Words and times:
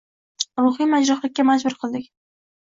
ruhiy 0.61 0.89
majruhlikka 0.93 1.45
majbur 1.51 1.77
qildik. 1.85 2.09